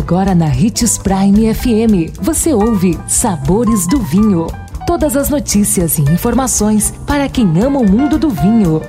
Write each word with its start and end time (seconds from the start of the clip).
Agora 0.00 0.34
na 0.34 0.46
Ritz 0.46 0.96
Prime 0.96 1.54
FM, 1.54 2.18
você 2.22 2.54
ouve 2.54 2.98
Sabores 3.06 3.86
do 3.86 4.00
Vinho. 4.00 4.46
Todas 4.86 5.14
as 5.14 5.28
notícias 5.28 5.98
e 5.98 6.02
informações 6.02 6.90
para 7.06 7.28
quem 7.28 7.46
ama 7.62 7.80
o 7.80 7.88
mundo 7.88 8.18
do 8.18 8.30
vinho. 8.30 8.80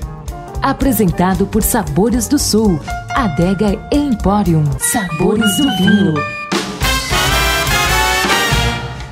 Apresentado 0.62 1.46
por 1.46 1.64
Sabores 1.64 2.30
do 2.30 2.40
Sul, 2.40 2.80
Adega 3.14 3.78
Emporium. 3.92 4.64
Sabores 4.80 5.58
do 5.58 5.64
Vinho. 5.76 6.14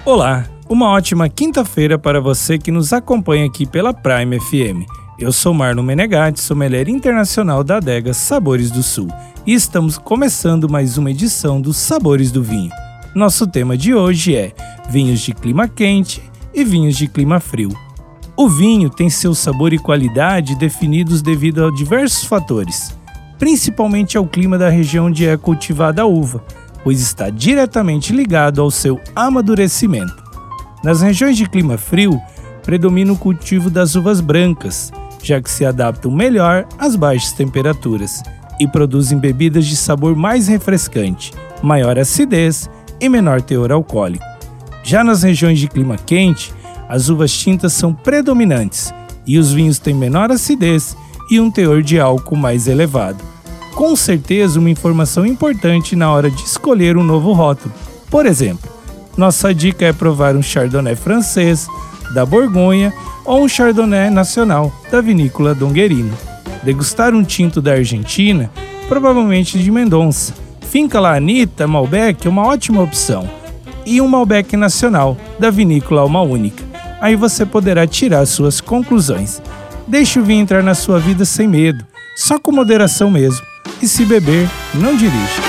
Olá, 0.05 0.45
uma 0.69 0.89
ótima 0.91 1.27
quinta-feira 1.27 1.99
para 1.99 2.21
você 2.21 2.57
que 2.57 2.71
nos 2.71 2.93
acompanha 2.93 3.45
aqui 3.45 3.65
pela 3.65 3.93
Prime 3.93 4.39
FM. 4.39 4.87
Eu 5.19 5.33
sou 5.33 5.53
Marlon 5.53 5.83
Menegatti, 5.83 6.39
sommelier 6.39 6.87
internacional 6.87 7.61
da 7.61 7.75
adega 7.75 8.13
Sabores 8.13 8.71
do 8.71 8.81
Sul 8.81 9.09
e 9.45 9.53
estamos 9.53 9.97
começando 9.97 10.69
mais 10.69 10.97
uma 10.97 11.11
edição 11.11 11.59
dos 11.59 11.75
Sabores 11.75 12.31
do 12.31 12.41
Vinho. 12.41 12.71
Nosso 13.13 13.45
tema 13.45 13.77
de 13.77 13.93
hoje 13.93 14.33
é 14.33 14.53
vinhos 14.89 15.19
de 15.19 15.33
clima 15.33 15.67
quente 15.67 16.23
e 16.53 16.63
vinhos 16.63 16.95
de 16.95 17.05
clima 17.05 17.41
frio. 17.41 17.69
O 18.37 18.47
vinho 18.47 18.89
tem 18.89 19.09
seu 19.09 19.35
sabor 19.35 19.73
e 19.73 19.77
qualidade 19.77 20.55
definidos 20.55 21.21
devido 21.21 21.65
a 21.65 21.71
diversos 21.71 22.23
fatores, 22.23 22.97
principalmente 23.37 24.17
ao 24.17 24.25
clima 24.25 24.57
da 24.57 24.69
região 24.69 25.07
onde 25.07 25.27
é 25.27 25.35
cultivada 25.35 26.01
a 26.01 26.05
uva, 26.05 26.41
pois 26.81 27.01
está 27.01 27.29
diretamente 27.29 28.13
ligado 28.13 28.61
ao 28.61 28.71
seu 28.71 28.97
amadurecimento. 29.13 30.23
Nas 30.81 31.01
regiões 31.01 31.35
de 31.35 31.45
clima 31.45 31.77
frio, 31.77 32.21
predomina 32.63 33.11
o 33.11 33.17
cultivo 33.17 33.69
das 33.69 33.95
uvas 33.95 34.21
brancas, 34.21 34.93
já 35.21 35.41
que 35.41 35.49
se 35.49 35.65
adaptam 35.65 36.11
melhor 36.11 36.65
às 36.77 36.95
baixas 36.95 37.31
temperaturas 37.31 38.21
e 38.59 38.67
produzem 38.67 39.17
bebidas 39.17 39.65
de 39.65 39.75
sabor 39.75 40.15
mais 40.15 40.47
refrescante, 40.47 41.33
maior 41.61 41.97
acidez 41.97 42.69
e 42.99 43.07
menor 43.07 43.41
teor 43.41 43.71
alcoólico. 43.71 44.25
Já 44.83 45.03
nas 45.03 45.23
regiões 45.23 45.59
de 45.59 45.67
clima 45.67 45.97
quente, 45.97 46.53
as 46.87 47.09
uvas 47.09 47.31
tintas 47.31 47.73
são 47.73 47.93
predominantes 47.93 48.93
e 49.25 49.37
os 49.37 49.53
vinhos 49.53 49.79
têm 49.79 49.93
menor 49.93 50.31
acidez 50.31 50.97
e 51.29 51.39
um 51.39 51.51
teor 51.51 51.83
de 51.83 51.99
álcool 51.99 52.35
mais 52.35 52.67
elevado. 52.67 53.23
Com 53.75 53.95
certeza, 53.95 54.59
uma 54.59 54.69
informação 54.69 55.25
importante 55.25 55.95
na 55.95 56.11
hora 56.11 56.29
de 56.29 56.41
escolher 56.43 56.97
um 56.97 57.03
novo 57.03 57.31
rótulo. 57.31 57.73
Por 58.09 58.25
exemplo, 58.25 58.69
nossa 59.15 59.53
dica 59.53 59.85
é 59.85 59.93
provar 59.93 60.35
um 60.35 60.41
Chardonnay 60.41 60.95
francês, 60.95 61.67
da 62.13 62.25
Borgonha 62.25 62.93
ou 63.25 63.43
um 63.43 63.47
Chardonnay 63.47 64.09
nacional, 64.09 64.71
da 64.91 65.01
vinícola 65.01 65.53
Donguerino 65.53 66.29
degustar 66.63 67.13
um 67.13 67.23
tinto 67.23 67.61
da 67.61 67.73
Argentina, 67.73 68.49
provavelmente 68.87 69.59
de 69.59 69.71
Mendonça. 69.71 70.33
Finca 70.61 70.99
La 70.99 71.15
Anitta 71.15 71.67
Malbec 71.67 72.27
é 72.27 72.29
uma 72.29 72.45
ótima 72.45 72.81
opção. 72.81 73.29
E 73.85 73.99
um 74.01 74.07
Malbec 74.07 74.55
nacional, 74.55 75.17
da 75.39 75.49
vinícola 75.49 76.01
Alma 76.01 76.21
Única. 76.21 76.63
Aí 77.01 77.15
você 77.15 77.45
poderá 77.45 77.87
tirar 77.87 78.25
suas 78.25 78.61
conclusões. 78.61 79.41
Deixe 79.87 80.19
o 80.19 80.23
vinho 80.23 80.41
entrar 80.41 80.61
na 80.61 80.75
sua 80.75 80.99
vida 80.99 81.25
sem 81.25 81.47
medo, 81.47 81.83
só 82.15 82.37
com 82.37 82.51
moderação 82.51 83.09
mesmo. 83.09 83.43
E 83.81 83.87
se 83.87 84.05
beber, 84.05 84.47
não 84.75 84.95
dirija. 84.95 85.48